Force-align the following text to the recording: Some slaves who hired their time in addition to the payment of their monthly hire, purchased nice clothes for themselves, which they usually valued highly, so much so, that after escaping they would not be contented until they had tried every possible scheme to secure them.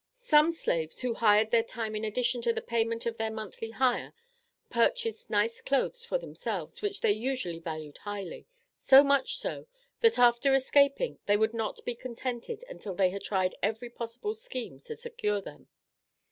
Some 0.23 0.51
slaves 0.51 1.01
who 1.01 1.13
hired 1.13 1.51
their 1.51 1.61
time 1.61 1.95
in 1.95 2.03
addition 2.03 2.41
to 2.41 2.51
the 2.53 2.61
payment 2.63 3.05
of 3.05 3.17
their 3.17 3.29
monthly 3.29 3.69
hire, 3.69 4.13
purchased 4.71 5.29
nice 5.29 5.61
clothes 5.61 6.05
for 6.07 6.17
themselves, 6.17 6.81
which 6.81 7.01
they 7.01 7.11
usually 7.11 7.59
valued 7.59 7.99
highly, 7.99 8.47
so 8.75 9.03
much 9.03 9.37
so, 9.37 9.67
that 9.99 10.17
after 10.17 10.55
escaping 10.55 11.19
they 11.27 11.37
would 11.37 11.53
not 11.53 11.85
be 11.85 11.93
contented 11.93 12.65
until 12.67 12.95
they 12.95 13.11
had 13.11 13.21
tried 13.21 13.53
every 13.61 13.91
possible 13.91 14.33
scheme 14.33 14.79
to 14.79 14.95
secure 14.95 15.39
them. 15.39 15.67